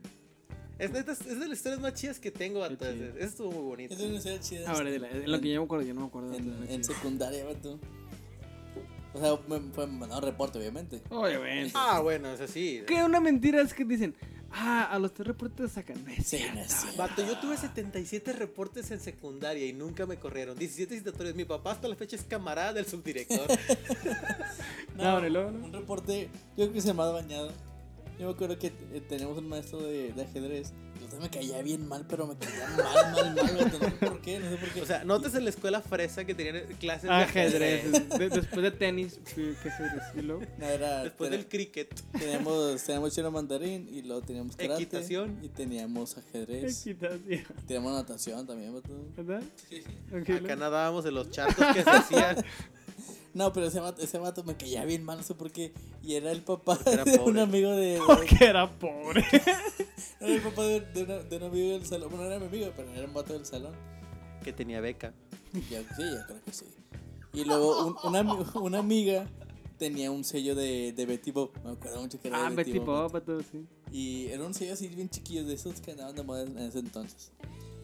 [0.79, 2.61] Es, neta, es es de las historias más chidas que tengo.
[2.61, 2.87] Vato.
[2.87, 3.95] Eso estuvo muy bonito.
[3.95, 4.71] Es una historia chida.
[4.71, 6.35] Ahora, de lo que yo me acuerdo, yo no me acuerdo.
[6.35, 7.81] en, en secundaria, vato.
[9.15, 11.01] O sea, me, me mandaron reporte, obviamente.
[11.11, 11.73] Obviamente.
[11.75, 12.83] Ah, bueno, eso sí.
[12.87, 14.15] Que una mentira es que dicen,
[14.53, 16.05] ah, a los tres reportes sacan.
[16.05, 16.61] No es Sí, no cierto.
[16.61, 16.99] es cierto.
[16.99, 20.59] Vato, yo tuve 77 reportes en secundaria y nunca me corrieron.
[20.59, 21.35] 17 citatorios.
[21.35, 23.47] Mi papá hasta la fecha es camarada del subdirector.
[24.97, 25.65] No, luego, ¿no?
[25.67, 27.53] Un reporte, yo creo que se me ha bañado.
[28.19, 30.73] Yo me acuerdo que eh, teníamos un maestro de, de ajedrez.
[31.19, 33.73] Usted me caía bien mal, pero me caía mal, mal, mal.
[33.73, 34.83] No sé por qué, no sé por qué.
[34.83, 37.93] o sea, notas en la escuela fresa que tenían clases de Ajedrez.
[38.09, 40.03] De- después de tenis, ¿qué ajedrez?
[40.17, 41.95] Y luego, No, era, Después del cricket.
[42.19, 44.75] Teníamos, teníamos chino mandarín y luego teníamos karate.
[44.83, 45.39] Equitación.
[45.43, 46.87] Y teníamos ajedrez.
[46.87, 47.45] equitación.
[47.67, 48.81] Teníamos natación también.
[49.17, 49.43] ¿Verdad?
[49.69, 50.17] Sí, sí.
[50.17, 50.57] Acá luego.
[50.57, 52.37] nadábamos de los charcos que se hacían.
[53.39, 55.73] No, pero ese vato, ese vato me caía bien mal, no sé por qué.
[56.03, 58.01] Y era el papá era de un amigo de.
[58.05, 59.25] Porque era pobre.
[60.21, 62.09] era el papá de, de una- de un amigo del salón.
[62.11, 63.73] Bueno, no era mi amigo, pero era un vato del salón.
[64.43, 65.15] Que tenía beca.
[65.71, 66.67] Ya, sí, ya creo que sí.
[67.33, 68.23] Y luego un- una,
[68.61, 69.27] una amiga
[69.79, 71.53] tenía un sello de, de Betty Bob.
[71.65, 73.23] Me acuerdo mucho que era Ah, de Betty Bob.
[73.25, 73.65] Todo sí.
[73.93, 76.81] Y era un sello así bien chiquillo de esos que andaban de moda en ese
[76.81, 77.31] entonces.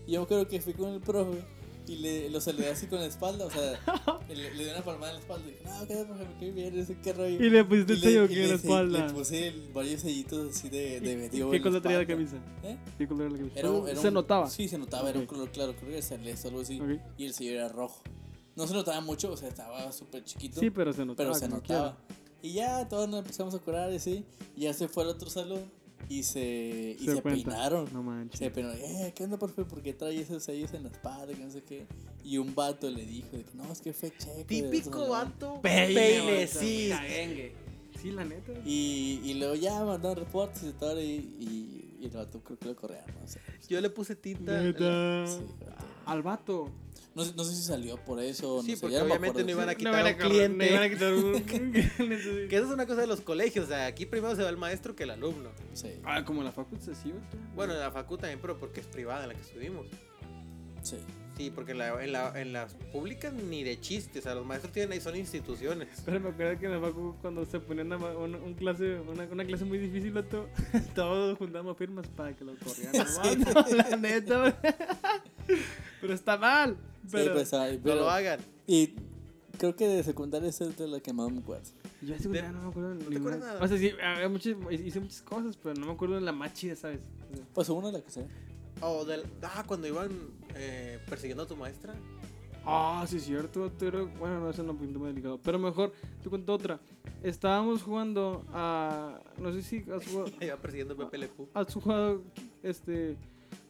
[0.07, 1.39] Y yo acuerdo que fui con el profe
[1.87, 3.47] y le, lo saludé así con la espalda.
[3.47, 3.79] O sea,
[4.29, 6.51] le, le di una palmada en la espalda y dije, no, qué profe, me cae
[6.51, 7.45] bien, sé qué rollo.
[7.45, 9.07] Y le pusiste Y el sello aquí en la espalda.
[9.07, 12.37] Le puse el- varios sellitos así de, de Bob ¿Qué color traía la camisa?
[12.63, 12.77] ¿Eh?
[12.99, 13.59] ¿Qué color era la camisa?
[13.61, 14.49] Era, un- era Se un- notaba.
[14.51, 16.81] Sí, se notaba, era un color claro, creo que era algo así.
[16.81, 17.01] Ok.
[17.19, 18.03] Y el sello era rojo.
[18.57, 20.61] No se notaba mucho, o sea, estaba súper chiquito.
[20.61, 21.31] Sí, pero se notaba.
[21.31, 21.99] pero se notaba.
[22.41, 24.25] Y ya todos nos empezamos a curar y así.
[24.57, 25.61] Y ya se fue al otro salón
[26.09, 27.93] y se, y Se peinaron.
[27.93, 28.39] No manches.
[28.39, 28.79] Se peinaron.
[28.81, 29.65] Eh, ¿qué onda, profe?
[29.65, 31.35] ¿Por qué trae esos sellos en la espalda?
[31.35, 31.87] Que no sé qué.
[32.25, 34.45] Y un vato le dijo de que no, es que fue checo.
[34.47, 35.33] Típico otro salón".
[35.41, 35.61] vato.
[35.63, 36.91] Peine, Peine, sí.
[38.01, 38.53] Sí, la neta.
[38.67, 41.01] Y, y luego ya mandaron reportes y todo.
[41.01, 43.41] Y, y, y el vato creo que lo correan, no sé.
[43.69, 44.61] Yo le puse tinta.
[44.61, 45.27] Neta.
[45.27, 45.85] Sí, vato.
[46.05, 46.71] Al vato.
[47.15, 48.81] No, sé- no sé si salió por eso Sí, no sé.
[48.81, 50.65] porque no obviamente no iban a No quitar van a un cliente.
[50.67, 51.43] no iban a quitar un-
[52.49, 53.67] Que eso es una cosa de los colegios.
[53.67, 55.51] O sea, aquí primero se va el maestro que el alumno.
[55.75, 57.37] Sí, Ah, como la facultad, sí, vato.
[57.55, 59.87] Bueno, en la facu también, pero porque es privada en la que estuvimos.
[60.83, 60.97] sí.
[61.37, 64.19] Sí, porque en, la- en, la- en las públicas ni de chistes.
[64.19, 65.89] O sea, los maestros tienen ahí, son instituciones.
[66.05, 69.25] Pero me acuerdo que en la facu cuando se ponía una, una, un clase, una,
[69.25, 70.49] una clase muy difícil, vato,
[70.95, 73.05] todos juntamos firmas para que lo corrieran.
[73.55, 74.57] vato, la neta.
[76.01, 76.77] Pero está mal.
[77.05, 78.41] Sí, Pero pues, ay, No pero- lo hagan.
[78.67, 78.95] Y
[79.59, 81.65] creo que de secundaria es de la que más me acuerdo.
[82.03, 83.63] yo ese no me acuerdo te ni acuerdas nada?
[83.65, 86.53] O sea, sí, había muchas- hice muchas cosas, pero no me acuerdo de la más
[86.55, 87.01] chida, ¿sabes?
[87.33, 88.27] O sea, Pues una de la que sea.
[88.81, 90.11] O del, ah, cuando iban
[90.57, 91.95] eh, persiguiendo a tu maestra.
[92.67, 93.71] Ah, sí, es cierto.
[93.79, 95.39] Pero, bueno, no, eso no es muy delicado.
[95.43, 96.81] Pero mejor, te cuento otra.
[97.23, 99.21] Estábamos jugando a.
[99.39, 100.31] No sé si has jugado.
[100.41, 102.23] Iba persiguiendo a Pepe has jugado.
[102.63, 103.17] Este.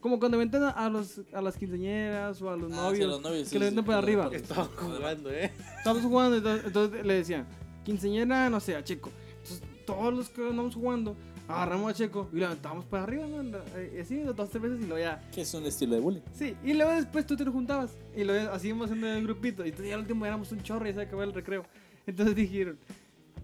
[0.05, 3.09] Como cuando aventan a, los, a las quinceañeras o a los Ah, sí, novios.
[3.09, 4.29] los novios, que sí, le sí, venden para sí, arriba.
[4.35, 5.51] Estaban jugando, ¿eh?
[5.79, 7.47] Estábamos jugando, entonces, entonces le decían,
[7.87, 9.11] quinceañera, no sé, a Checo.
[9.39, 11.17] Entonces, todos los que andamos jugando,
[11.49, 13.57] agarramos a Checo y lo aventamos para arriba, ¿no?
[13.77, 15.23] Eh, Así, dos, tres veces y luego ya.
[15.33, 16.21] Que es un estilo de bullying.
[16.35, 19.65] Sí, y luego después tú te lo juntabas y luego así íbamos haciendo el grupito.
[19.65, 21.65] Y entonces ya al último éramos un chorro y se acabó el recreo.
[22.07, 22.79] Entonces dijeron,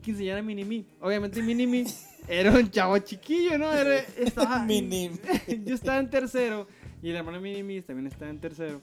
[0.01, 0.85] quinceañera Minimi.
[1.01, 1.85] Obviamente Minimi
[2.29, 3.73] era un chavo chiquillo, ¿no?
[3.73, 4.67] Era, estaba,
[5.67, 6.67] yo estaba en tercero
[7.03, 8.81] y el hermano Minimis también estaba en tercero.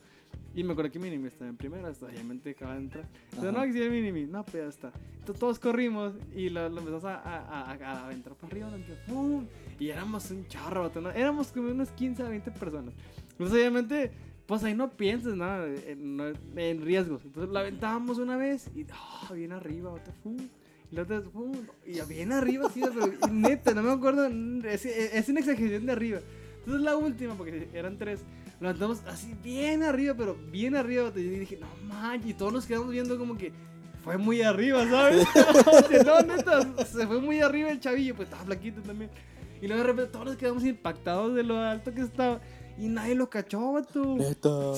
[0.55, 3.05] Y me acuerdo que Minimis estaba en primero, hasta obviamente acaba de entrar.
[3.25, 3.65] Entonces, Ajá.
[3.67, 4.91] no, que sí, Minimis, no, pues ya está.
[5.19, 8.71] Entonces todos corrimos y lo, lo empezamos a, a, a, a aventar para arriba,
[9.07, 9.45] ¡pum!
[9.79, 11.11] y éramos un chorro, vato, ¿no?
[11.11, 12.93] éramos como unas 15 a 20 personas.
[13.31, 14.11] Entonces, obviamente,
[14.47, 17.21] pues ahí no piensas nada en, no- en riesgos.
[17.23, 20.37] Entonces lo aventábamos una vez y, ah, bien arriba, ¡pum!
[20.91, 21.53] La otra ¡pum!
[21.85, 24.25] Y bien arriba, sí, pero neta, no me acuerdo,
[24.67, 26.19] es, es una exageración de arriba.
[26.59, 28.21] Entonces la última, porque eran tres,
[28.59, 31.11] lo levantamos así bien arriba, pero bien arriba.
[31.15, 33.51] Y dije, no manches, y todos nos quedamos viendo como que
[34.03, 35.27] fue muy arriba, ¿sabes?
[36.05, 39.09] No, neta, se fue muy arriba el chavillo, pues estaba flaquito también.
[39.61, 42.39] Y luego de repente todos nos quedamos impactados de lo alto que estaba.
[42.79, 44.15] Y nadie lo cachó, vato.
[44.15, 44.73] Neta.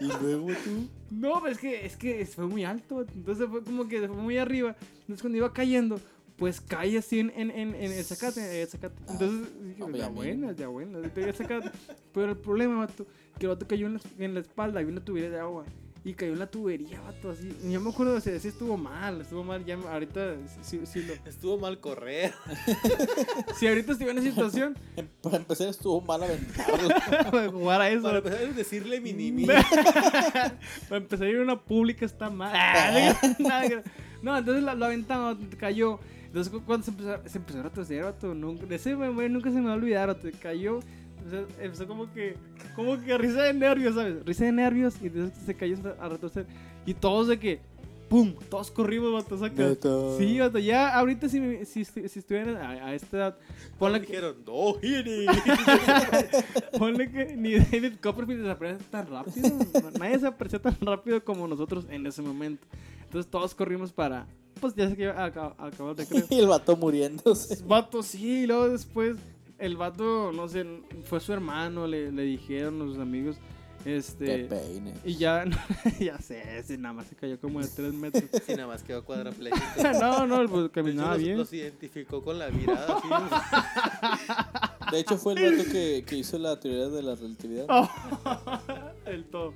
[0.00, 0.88] y luego tú.
[1.10, 3.12] No, pero es que, es que fue muy alto, vato.
[3.14, 4.76] entonces fue como que fue muy arriba.
[5.00, 6.00] Entonces cuando iba cayendo,
[6.36, 8.94] pues cae así en, en, en, en el zacate, en el zacate.
[9.10, 10.98] Entonces dije, hombre, ya buena, ya buena.
[11.14, 13.06] Pero el problema, vato,
[13.38, 15.64] que el vato cayó en la, en la espalda, había una tubería de agua.
[16.02, 17.54] Y cayó en la tubería, vato, así.
[17.70, 19.62] Yo me acuerdo, o sea, sí estuvo mal, estuvo mal.
[19.66, 22.32] Ya ahorita, sí, sí, lo, Estuvo mal correr.
[23.58, 24.78] si ahorita estuviera en esa situación,
[25.22, 27.50] Para empezar estuvo mal aventarlo.
[27.52, 28.02] jugar a eso.
[28.02, 29.46] Para empezar a decirle minimi.
[29.46, 32.52] Para empezar a ir a una pública está mal.
[33.36, 33.82] Que-
[34.22, 36.00] no, entonces lo, lo aventamos, cayó.
[36.26, 39.50] Entonces cu- cuando se empezó, se empezó a retroceder, vato, nunca, de ese güey nunca
[39.50, 40.80] se me va a olvidar, vato, cayó.
[41.32, 42.34] Empezó, empezó como que,
[42.74, 44.24] como que risa de nervios, ¿sabes?
[44.24, 46.46] Risa de nervios y entonces se cayó a retroceder.
[46.86, 47.60] Y todos de que,
[48.08, 48.34] ¡pum!
[48.48, 49.74] Todos corrimos, vato, saca.
[50.18, 53.36] Sí, vato, ya ahorita si, me- si, estu- si estuvieran a, a esta edad,
[53.78, 55.26] ponle que, dijeron, no, Giri.
[56.78, 59.48] Ponle que ni David Copperfield desapareció tan rápido.
[59.98, 62.66] Nadie desapareció tan rápido como nosotros en ese momento.
[63.04, 64.26] Entonces todos corrimos para.
[64.60, 66.24] Pues ya sé que iba a aca- a acabar de creo.
[66.28, 67.62] y el vato muriéndose.
[67.64, 69.16] Vato, sí, y luego después
[69.60, 70.64] el vato, no sé,
[71.04, 73.36] fue su hermano, le, le dijeron los amigos.
[73.84, 74.44] Qué Este.
[74.44, 74.92] peine.
[75.06, 75.44] Y ya,
[76.00, 78.24] ya sé, ese nada más se cayó como de 3 metros.
[78.46, 79.64] Sí, nada más quedó cuadrapléjico.
[80.00, 81.38] no, no, pues caminaba los, bien.
[81.38, 82.98] los identificó con la mirada.
[82.98, 83.08] así.
[84.92, 87.66] De hecho, fue el vato que, que hizo la teoría de la relatividad.
[89.06, 89.54] El todo.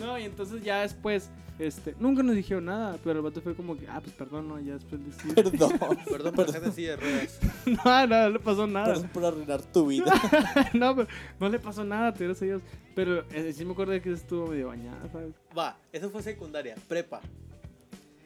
[0.00, 3.76] No, y entonces ya después, este, nunca nos dijeron nada, pero el vato fue como
[3.78, 5.34] que, ah, pues perdón, no, ya después decir.
[5.34, 5.78] Perdón.
[6.10, 7.38] Perdón por gente así de ruedas.
[7.66, 8.94] no, no, no le pasó nada.
[8.94, 10.12] Perdón por arruinar tu vida.
[10.74, 11.08] no, pero
[11.40, 12.62] no le pasó nada, te gracias a Dios.
[12.94, 15.34] Pero eh, sí me acuerdo de que estuvo medio bañada, ¿sabes?
[15.56, 17.22] Va, eso fue secundaria, prepa.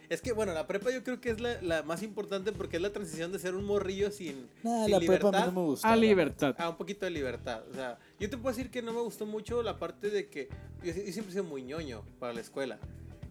[0.09, 2.83] Es que, bueno, la prepa yo creo que es la, la más importante porque es
[2.83, 5.53] la transición de ser un morrillo sin, Nah, sin la prepa a mí libertad no
[5.53, 5.87] me gustó.
[5.87, 6.55] A libertad.
[6.59, 7.63] a un poquito de libertad.
[7.71, 10.49] O sea, yo te puedo decir que no me gustó mucho la parte de que
[10.83, 12.81] yo, yo siempre he sido muy ñoño para la escuela.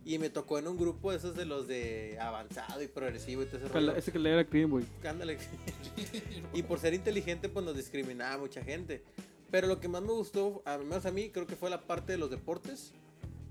[0.10, 3.46] Y me tocó en un grupo de esos de los de avanzado y progresivo y
[3.46, 3.96] todo ese rollo.
[3.96, 4.84] Ese que le era Boy.
[5.08, 5.38] Ándale.
[6.56, 9.04] y por ser inteligente, pues nos discriminaba mucha gente.
[9.52, 12.14] Pero lo que más me gustó, al menos a mí, creo que fue la parte
[12.14, 12.92] de los deportes.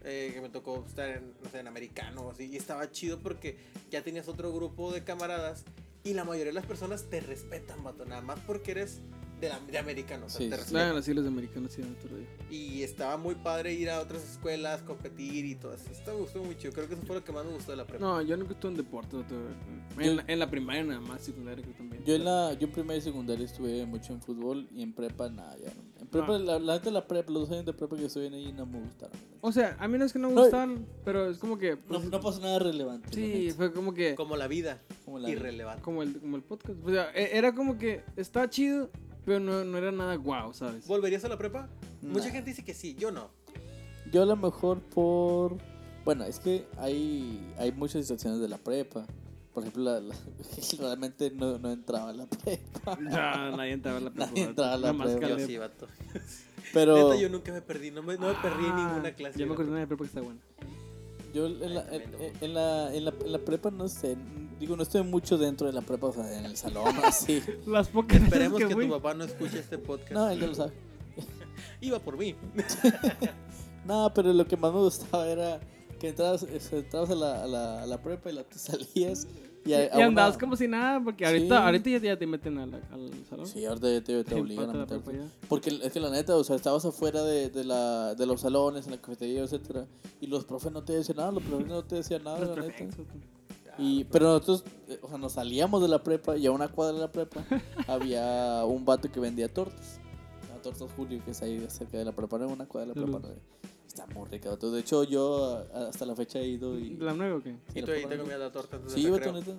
[0.02, 2.46] eh, que me tocó estar en, no sé, en americano así.
[2.46, 3.56] Y estaba chido porque
[3.88, 5.64] ya tenías otro grupo de camaradas.
[6.02, 8.04] Y la mayoría de las personas te respetan, vato.
[8.04, 9.00] Nada más porque eres
[9.40, 10.32] de, la- de americanos.
[10.32, 10.70] Sí, sí.
[10.70, 12.26] Claro, las siglas americanas sí, otro día.
[12.50, 15.90] Y estaba muy padre ir a otras escuelas, competir y todo eso.
[15.90, 16.70] Esto me gustó mucho.
[16.72, 18.04] Creo que eso fue lo que más me gustó de la prepa.
[18.04, 19.20] No, yo nunca estuve en deportes.
[19.20, 19.34] vato.
[19.96, 22.04] Yo- En, la, en la primaria nada más, secundaria creo también.
[22.04, 25.28] Yo en la yo en primaria y secundaria estuve mucho en fútbol y en prepa
[25.28, 25.82] nada, ya no.
[26.00, 26.38] En prepa, Ah.
[26.38, 28.80] la, la la prepa, los dos años de prepa que estuve en ahí no me
[28.80, 29.16] gustaron.
[29.40, 31.72] O sea, a mí no es que no me No, gustaban, pero es como que...
[31.72, 33.08] No, pues, no pasó nada relevante.
[33.12, 34.14] sí, fue como que...
[34.14, 35.82] Como la vida, Como la- irrelevante.
[35.82, 36.78] Como el, como el podcast.
[36.84, 38.90] O sea, e- era como que estaba chido,
[39.28, 40.86] pero no, no era nada guau, ¿sabes?
[40.86, 41.68] ¿Volverías a la prepa?
[42.02, 42.32] Mucha Nah.
[42.32, 43.30] gente dice que sí, yo no.
[44.10, 45.56] Yo a lo mejor por...
[46.04, 49.04] Bueno, es que hay, hay muchas situaciones de la prepa.
[49.52, 50.14] Por ejemplo, la, la-
[50.80, 52.96] realmente no, no entraba a la prepa.
[53.00, 54.26] No, nadie entraba a la prepa.
[54.30, 55.28] Nadie entraba a la Nada más prepa.
[55.28, 55.86] Yo sí, vato.
[56.72, 57.90] Pero Neta, yo nunca me perdí.
[57.90, 59.38] No me, no me perdí en Ah, ninguna clase.
[59.38, 60.40] Ya me acuerdo de una prepa que está buena.
[61.34, 62.02] yo en la, en,
[62.40, 64.16] en la, en, la, en la prepa no sé.
[64.58, 67.42] Digo, no estoy mucho dentro de la prepa, o sea, en el salón así.
[67.66, 68.20] Las pocas.
[68.22, 70.12] Esperemos que, que, tu papá no escuche este podcast.
[70.12, 70.72] No, él ya lo sabe.
[71.80, 72.34] Iba por mí.
[73.86, 75.60] No, pero lo que más me gustaba era
[75.98, 79.26] que entrabas, eh, entrabas a, la, a, la, a la prepa y la te salías.
[79.64, 81.64] Y, a- a Y andabas una- como si nada, porque ahorita, Sí.
[81.64, 83.46] ahorita ya, ya te meten a la- al salón.
[83.46, 85.20] Sí, ahorita ya te, te obligan a meterte.
[85.48, 88.84] Porque es que la neta, o sea, estabas afuera de, de, la, de los salones,
[88.86, 89.86] en la cafetería, etcétera,
[90.20, 92.84] y los profes no te decían nada, los profes no te decían nada, la neta.
[93.78, 96.94] Y, pero nosotros, eh, o sea, nos salíamos de la prepa y a una cuadra
[96.94, 97.44] de la prepa
[97.86, 100.00] había un vato que vendía tortas.
[100.52, 103.06] La tortas Julio, que es ahí cerca de la prepa, en una cuadra de la
[103.06, 103.28] prepa.
[103.86, 104.50] Está muy rica.
[104.50, 104.70] vato.
[104.70, 106.96] De hecho, yo a- hasta la fecha he ido y...
[106.96, 107.56] ¿La nueva o qué?
[107.74, 109.52] Y tú ahí te comías la torta Sí, vato, neta.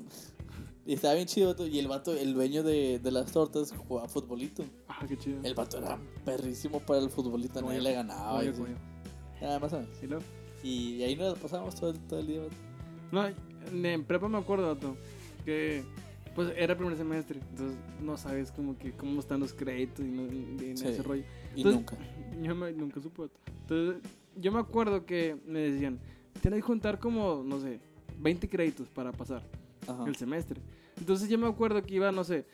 [0.85, 1.67] Y estaba bien chido, vato.
[1.67, 4.63] Y el vato, el dueño de, de las tortas, jugaba futbolito.
[4.87, 5.39] Ah, qué chido.
[5.43, 8.41] El vato era perrísimo para el futbolito, nadie le ganaba.
[9.41, 10.23] Nada más menos.
[10.63, 12.53] ¿Y ahí nos la pasamos todo el, todo el día, vato.
[13.11, 13.23] No,
[13.71, 14.95] en- prepa me acuerdo, vato,
[15.45, 15.83] que
[16.35, 20.23] pues era primer semestre, entonces no sabes como que cómo están los créditos y, no,
[20.23, 20.87] y- y Sí.
[20.87, 21.23] ese rollo.
[21.55, 21.97] Y Entonces, nunca.
[22.41, 23.39] Yo me- nunca supe, vato.
[23.61, 24.01] Entonces,
[24.37, 25.99] yo me acuerdo que me decían,
[26.41, 27.79] tienes que juntar como, no sé,
[28.19, 29.43] 20 créditos para pasar
[29.87, 30.05] Ajá.
[30.07, 30.61] el semestre.
[30.97, 32.45] Entonces yo me acuerdo que iba, no sé,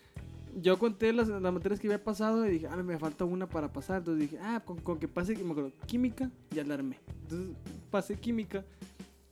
[0.62, 3.72] yo conté las, las materias que había pasado y dije, ah, me falta una para
[3.74, 3.98] pasar.
[3.98, 6.98] Entonces dije, ah, con, con que pase, me acuerdo, química, ya la armé.
[7.24, 7.50] Entonces
[7.92, 8.64] pasé química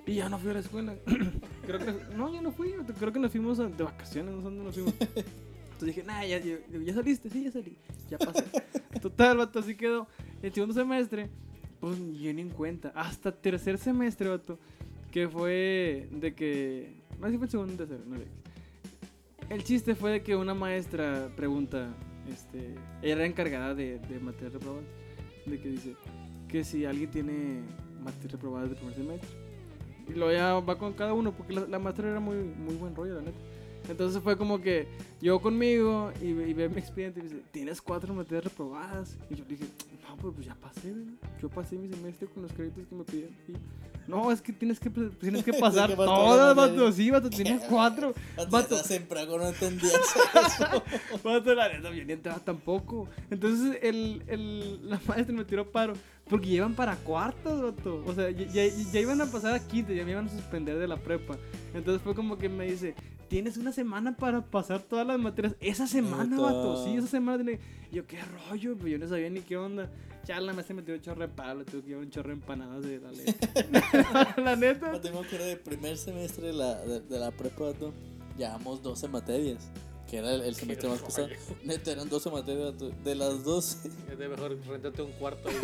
[0.05, 0.95] y ya no fui a la escuela.
[1.65, 4.45] creo que, no, ya no fui, creo que nos fuimos a- de vacaciones, no sé
[4.45, 4.93] dónde nos fuimos.
[4.99, 7.75] Entonces dije, nah, ya, ya, ya saliste, sí, ya salí,
[8.09, 8.43] ya pasé.
[9.01, 10.07] Total, vato, así quedó.
[10.41, 11.29] El segundo semestre,
[11.79, 12.91] pues yo ni en cuenta.
[12.95, 14.59] Hasta tercer semestre, vato,
[15.11, 17.01] que fue de que.
[17.19, 18.25] No sé si fue el segundo o tercero, no sé.
[19.49, 21.93] El chiste fue de que una maestra pregunta,
[22.31, 24.85] este, ella era encargada de, de materias reprobadas,
[25.45, 25.95] de que dice
[26.47, 27.61] que si alguien tiene
[28.01, 29.29] materias reprobadas de primer semestre.
[30.07, 32.95] Y luego ya va con cada uno, porque la, la maestra era muy, muy buen
[32.95, 33.37] rollo, la neta.
[33.89, 34.87] Entonces fue como que
[35.21, 39.17] yo conmigo y, ve- y ve mi expediente y me dice, tienes cuatro materias reprobadas.
[39.29, 39.65] Y yo le dije,
[40.07, 41.13] no, pues, pues ya pasé, ¿verdad?
[41.41, 43.33] Yo pasé mi semestre con los créditos que me pidieron.
[43.47, 43.53] Y,
[44.05, 46.91] no, es que tienes que, tienes que pasar que todas, las vato.
[46.93, 48.13] Sí, vato, tienes cuatro.
[48.49, 49.93] Vato, en Prago, no entendías
[50.33, 50.83] eso.
[51.23, 53.09] Vato, la neta, yo ni entraba tampoco.
[53.29, 55.93] Entonces, el, el, la maestra me tiró paro.
[56.29, 58.03] Porque ya iban para cuartos, vato.
[58.05, 60.77] O sea, ya, ya, ya iban a pasar a quinto, ya me iban a suspender
[60.77, 61.37] de la prepa.
[61.73, 62.95] Entonces fue como que me dice,
[63.27, 65.55] tienes una semana para pasar todas las materias.
[65.59, 66.41] Esa semana, Neta.
[66.41, 66.85] vato.
[66.85, 67.59] Sí, esa semana tiene...
[67.91, 69.89] Yo, qué rollo, pues yo no sabía ni qué onda.
[70.25, 72.33] Ya la maestra me tiró un chorro de palo, tuve que llevar un chorro de
[72.35, 74.35] empanadas de la neta.
[74.41, 74.91] la neta.
[74.93, 77.93] Vato, me acuerdo del primer semestre de la, de, de la prepa, vato,
[78.37, 79.69] llevamos 12 materias.
[80.13, 81.27] Que era el, el semestre más pesado.
[81.63, 82.73] Neta, eran 12 materias.
[83.03, 85.55] De las 12, Es de mejor rentate un cuarto ahí.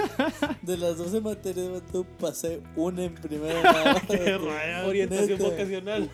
[0.63, 3.61] de las 12 materias, vato, pasé una en primera.
[3.61, 4.87] nada Qué rayos.
[4.87, 5.43] Orientación Neta.
[5.51, 6.11] vocacional.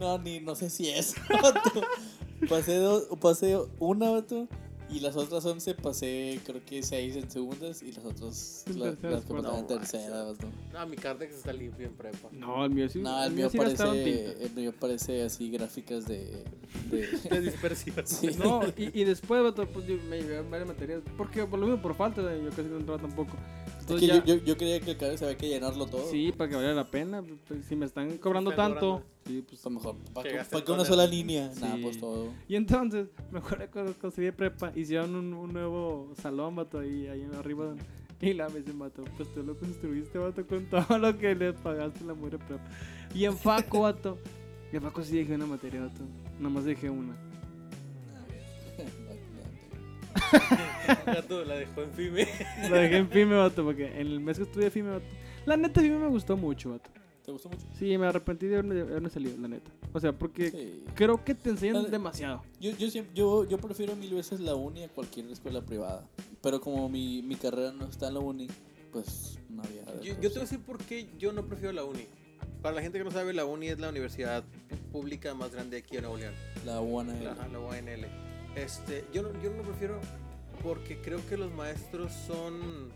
[0.00, 1.14] No, ni, no sé si es.
[2.48, 4.48] Pasé, dos, pasé una, vato.
[4.92, 7.82] Y las otras 11 pasé, creo que 6 en segundas.
[7.82, 10.46] Y las otras, la- terceras, las que pasaban en No, tercera, vato.
[10.72, 12.28] No, mi cartex está limpio en prepa.
[12.32, 13.00] No, el mío sí.
[13.00, 13.84] No, el el mío sí tinta.
[13.84, 16.44] parece, el mío parece así gráficas de,
[16.90, 17.96] de De dispersión.
[18.06, 18.28] Sí.
[18.38, 21.00] No, y, y después, pues yo me llevé varias materias.
[21.16, 23.32] Porque por lo mismo, por falta, yo casi no entraba tampoco.
[23.96, 25.86] Es Entonces que ya, yo, yo, yo creía que el cabello se había que llenarlo
[25.86, 26.10] todo.
[26.10, 27.22] sí, para que valiera la pena.
[27.48, 29.06] pues, si me están cobrando tanto, cobrando.
[29.26, 29.60] sí, pues.
[29.60, 31.52] Pues mejor, para Que una sola el- línea.
[31.60, 31.82] Nada, Sí.
[31.82, 32.28] pues todo.
[32.48, 37.26] Y entonces, me acuerdo cuando conseguí prepa, hicieron un, un nuevo salón, vato, ahí, ahí
[37.38, 37.74] arriba.
[38.20, 41.52] Y la vez se mató, pues tú lo construiste, vato, con todo lo que le
[41.52, 42.62] pagaste la mujer prepa.
[43.14, 44.16] Y en Faco, vato.
[44.72, 46.02] Y en Faco sí dejé una materia, vato.
[46.38, 47.16] Nomás dejé una.
[51.06, 52.26] Gato la dejó en FIME.
[52.70, 55.06] La dejé en FIME, vato, porque en el mes que estudié FIME, vato.
[55.46, 56.90] La neta, FIME me gustó mucho, vato.
[57.24, 57.64] ¿Te gustó mucho?
[57.78, 59.70] Sí, me arrepentí de haberme, de haberme salido, la neta.
[59.92, 60.84] O sea, porque Sí.
[60.94, 62.42] creo que te enseñan demasiado.
[62.60, 66.04] Yo, yo, siempre- yo, yo prefiero mil veces la uni a cualquier escuela privada.
[66.42, 68.48] Pero como mi, mi carrera no está en la uni,
[68.90, 69.84] pues no había.
[70.02, 72.06] Yo, te voy a decir por qué yo no prefiero la uni.
[72.60, 74.42] Para la gente que no sabe, la uni es la universidad
[74.90, 76.34] pública más grande aquí en Nuevo León.
[76.66, 77.22] La UANL.
[77.24, 78.06] La, la UNL.
[78.56, 80.00] Este, yo, no, yo no lo prefiero
[80.62, 82.90] porque creo que los maestros son.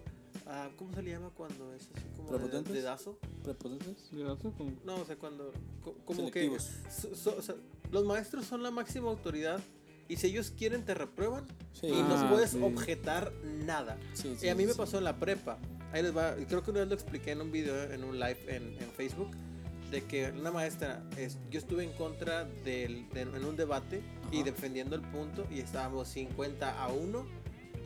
[0.47, 2.73] ah, ¿Cómo se le llama cuando es así como de, ¿Prepotentes?
[2.75, 3.19] dedazo?
[3.43, 4.11] ¿Prepotentes?
[4.57, 5.53] Como- No, o sea, cuando.
[5.83, 6.65] co- Como Selectivos.
[6.85, 6.91] que.
[6.91, 7.55] so- so- o sea,
[7.91, 9.61] los maestros son la máxima autoridad
[10.09, 12.61] y si ellos quieren te reprueban Sí, y Ah, no puedes sí.
[12.63, 13.33] objetar
[13.65, 13.99] nada.
[14.15, 14.79] sí, sí, y a mí sí, me sí.
[14.79, 15.59] pasó en la prepa.
[15.93, 16.35] Ahí les va.
[16.49, 19.31] Creo que una vez lo expliqué en un video, en un live en, en Facebook.
[19.91, 24.03] De que una maestra, es, yo estuve en contra del, de- en un debate
[24.33, 24.47] y Ajá.
[24.47, 27.25] defendiendo el punto y estábamos 50 a 1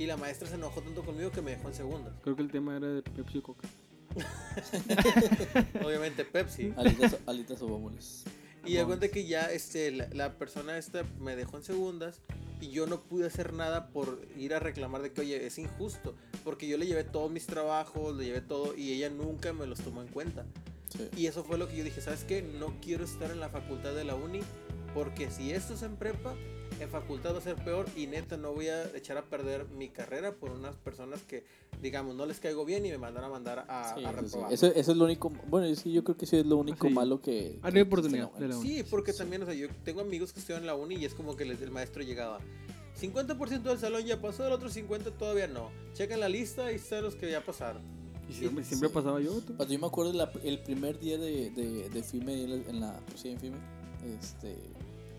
[0.00, 2.14] y la maestra se enojó tanto conmigo que me dejó en segundas.
[2.22, 3.68] Creo que el tema era de Pepsi y Coca.
[5.84, 6.72] Obviamente Pepsi.
[6.74, 8.24] Alitas, alitas o bombones.
[8.64, 12.22] Y de cuenta que ya este, la, la persona esta me dejó en segundas
[12.62, 16.14] y yo no pude hacer nada por ir a reclamar de que, oye, es injusto.
[16.44, 19.80] Porque yo le llevé todos mis trabajos, le llevé todo y ella nunca me los
[19.80, 20.46] tomó en cuenta.
[20.88, 21.10] Sí.
[21.14, 22.40] Y eso fue lo que yo dije, ¿sabes qué?
[22.40, 24.40] No quiero estar en la facultad de la uni
[24.94, 26.34] porque si esto es en prepa,
[26.80, 29.88] en facultad va a ser peor y neta no voy a echar a perder mi
[29.90, 31.44] carrera por unas personas que,
[31.82, 34.52] digamos, no les caigo bien y me mandan a mandar a, Sí, a reprobar.
[34.52, 35.30] Eso, eso es lo único.
[35.48, 36.92] Bueno, sí, yo creo que sí es lo único Sí.
[36.94, 37.58] malo que.
[37.62, 38.68] Ah, no que hay oportunidad de la uni.
[38.68, 41.14] Sí, porque también, o sea, yo tengo amigos que estudian en la uni y es
[41.14, 42.40] como que les- el maestro llegaba.
[42.98, 45.70] 50% del salón ya pasó, el otro 50% todavía no.
[45.94, 47.82] Checan la lista y están los que ya pasaron.
[48.28, 48.94] Y siempre, siempre Sí.
[48.94, 49.40] pasaba yo.
[49.40, 49.54] tú.
[49.68, 53.00] Yo me acuerdo la- el primer día de, de, de FIME en la, en la,
[53.06, 53.56] pues sí, en FIME,
[54.20, 54.56] este,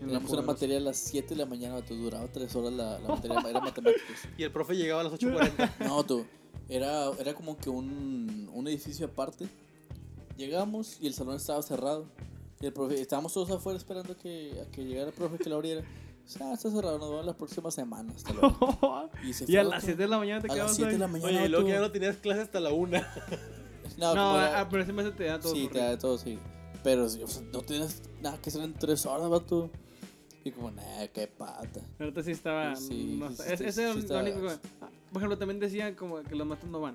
[0.06, 3.08] teníamos una materia a las 7 de la mañana, vato, duraba 3 horas la, la
[3.08, 4.28] materia, era matemáticas.
[4.38, 5.72] Y el profe llegaba a las 8.40.
[5.86, 6.24] No, tú,
[6.68, 9.46] era, era como que un, un edificio aparte.
[10.36, 12.06] Llegamos y el salón estaba cerrado.
[12.60, 15.56] Y el profe, estábamos todos afuera esperando que, a que llegara el profe que lo
[15.56, 15.82] abriera.
[16.24, 18.12] Dice, Ah, está cerrado, nos vemos la próxima semana.
[18.14, 19.10] Hasta luego.
[19.24, 19.86] Y, se y a las vato.
[19.86, 21.28] 7 de la mañana te A las quedabas 7 de la mañana.
[21.30, 22.98] Oye, y luego que ya no tenías clase hasta la 1.
[23.98, 25.52] No, No, como era- ah, pero ese mes te da todo.
[25.54, 26.38] Sí, te da todo, sí.
[26.82, 29.70] Pero o sea, no tienes nada que hacer en tres horas, vato.
[30.44, 31.80] Y como, nah, qué pata.
[31.98, 32.74] La neta sí estaba.
[32.76, 34.48] Sí, no sí, sí, ese sí, era sí lo único que-
[34.80, 36.94] ah, Por ejemplo, también decían como que los maestros no van.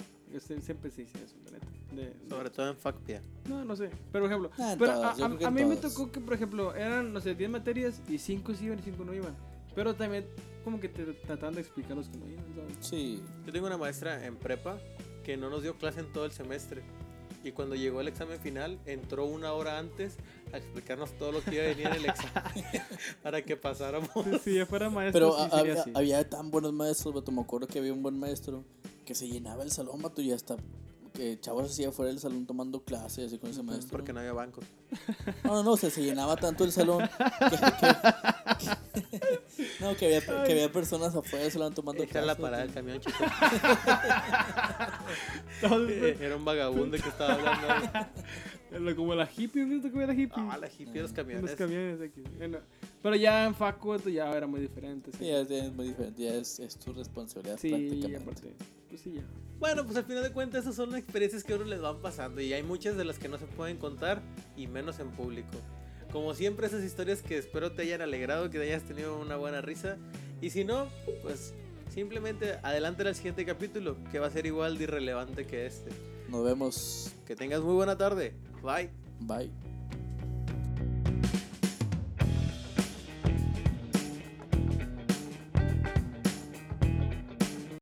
[0.61, 1.67] Siempre se dice eso, la neta.
[1.95, 3.21] De- de- Sobre todo en FACPIA.
[3.47, 3.89] No, no sé.
[4.11, 6.75] Pero, por ejemplo, Ah, pero todas, a, a- a mí me tocó que, por ejemplo,
[6.75, 9.35] eran, no sé, 10 materias y 5 sí iban y 5 no iban.
[9.73, 10.25] Pero también,
[10.63, 12.77] como que te trataban de explicar los que no iban, ¿sabes?
[12.81, 13.23] Sí.
[13.45, 14.77] Yo tengo una maestra en prepa
[15.23, 16.81] que no nos dio clase en todo el semestre.
[17.43, 20.17] Y cuando llegó el examen final, entró una hora antes
[20.53, 22.65] a explicarnos todo lo que iba a venir en el examen
[23.23, 24.09] para que pasáramos.
[24.13, 25.91] Sí, si ya fuera maestro, Pero sí a- sería había, así.
[25.95, 27.13] había tan buenos maestros.
[27.31, 28.63] Me acuerdo que había un buen maestro
[29.05, 30.57] que se llenaba el salón, vato, y hasta
[31.13, 33.89] que chavos así afuera del salón tomando clases así con ese maestro.
[33.89, 34.65] Porque no había bancos.
[35.43, 37.09] No, no, no, o sea, se llenaba tanto el salón
[37.49, 38.67] que, que-
[39.79, 42.35] no, que había, que había personas afuera del salón tomando la clases.
[42.35, 43.17] parada del camión, chico.
[45.61, 47.67] Todos- Era un vagabundo que estaba hablando.
[47.67, 47.89] ahí.
[48.95, 50.43] Como la hippie, ¿viste cómo era hippie?
[50.49, 51.43] Ah, la hippie los camiones.
[51.43, 52.21] los camiones aquí.
[52.37, 52.59] Bueno,
[53.01, 55.11] pero ya en Facu esto ya era muy diferente.
[55.17, 58.17] Sí, ya es, ya es muy diferente, ya es, es tu responsabilidad Sí, prácticamente.
[58.17, 58.53] aparte.
[58.89, 59.21] Pues sí, ya.
[59.59, 62.01] Bueno, pues al final de cuentas esas son las experiencias que a uno les van
[62.01, 64.21] pasando y hay muchas de las que no se pueden contar
[64.55, 65.57] y menos en público.
[66.11, 69.61] Como siempre esas historias que espero te hayan alegrado, que te hayas tenido una buena
[69.61, 69.97] risa
[70.41, 70.87] y si no,
[71.21, 71.53] pues
[71.89, 75.89] simplemente adelante al siguiente capítulo que va a ser igual de irrelevante que este.
[76.29, 77.11] Nos vemos.
[77.25, 78.33] Que tengas muy buena tarde.
[78.61, 78.89] Bye.
[79.21, 79.49] Bye.